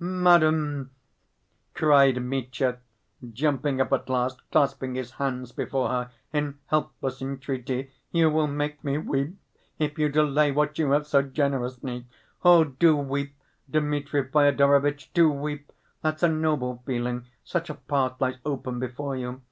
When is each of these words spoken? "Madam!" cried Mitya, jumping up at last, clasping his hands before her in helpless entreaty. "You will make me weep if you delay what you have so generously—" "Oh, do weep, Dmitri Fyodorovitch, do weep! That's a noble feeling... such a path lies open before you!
"Madam!" 0.00 0.92
cried 1.74 2.22
Mitya, 2.22 2.78
jumping 3.32 3.80
up 3.80 3.92
at 3.92 4.08
last, 4.08 4.48
clasping 4.52 4.94
his 4.94 5.10
hands 5.10 5.50
before 5.50 5.88
her 5.88 6.08
in 6.32 6.56
helpless 6.68 7.20
entreaty. 7.20 7.90
"You 8.12 8.30
will 8.30 8.46
make 8.46 8.84
me 8.84 8.96
weep 8.98 9.36
if 9.76 9.98
you 9.98 10.08
delay 10.08 10.52
what 10.52 10.78
you 10.78 10.92
have 10.92 11.08
so 11.08 11.22
generously—" 11.22 12.06
"Oh, 12.44 12.62
do 12.62 12.94
weep, 12.96 13.34
Dmitri 13.68 14.22
Fyodorovitch, 14.28 15.12
do 15.14 15.32
weep! 15.32 15.72
That's 16.00 16.22
a 16.22 16.28
noble 16.28 16.80
feeling... 16.86 17.26
such 17.42 17.68
a 17.68 17.74
path 17.74 18.20
lies 18.20 18.36
open 18.44 18.78
before 18.78 19.16
you! 19.16 19.42